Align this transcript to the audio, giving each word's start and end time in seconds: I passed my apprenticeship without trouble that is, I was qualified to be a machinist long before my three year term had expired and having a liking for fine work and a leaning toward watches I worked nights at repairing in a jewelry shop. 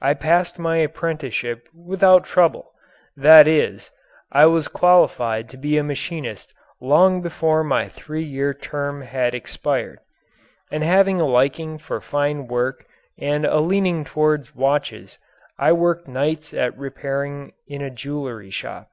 I 0.00 0.14
passed 0.14 0.58
my 0.58 0.78
apprenticeship 0.78 1.68
without 1.74 2.24
trouble 2.24 2.72
that 3.18 3.46
is, 3.46 3.90
I 4.32 4.46
was 4.46 4.66
qualified 4.66 5.50
to 5.50 5.58
be 5.58 5.76
a 5.76 5.82
machinist 5.84 6.54
long 6.80 7.20
before 7.20 7.62
my 7.62 7.86
three 7.86 8.24
year 8.24 8.54
term 8.54 9.02
had 9.02 9.34
expired 9.34 9.98
and 10.72 10.82
having 10.82 11.20
a 11.20 11.26
liking 11.26 11.76
for 11.76 12.00
fine 12.00 12.46
work 12.46 12.86
and 13.18 13.44
a 13.44 13.60
leaning 13.60 14.04
toward 14.06 14.48
watches 14.54 15.18
I 15.58 15.72
worked 15.74 16.08
nights 16.08 16.54
at 16.54 16.74
repairing 16.74 17.52
in 17.66 17.82
a 17.82 17.90
jewelry 17.90 18.48
shop. 18.50 18.88